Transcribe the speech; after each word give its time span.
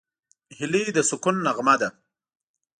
هیلۍ 0.57 0.85
د 0.95 0.97
سکون 1.09 1.35
نغمه 1.45 1.75
ده 1.81 1.89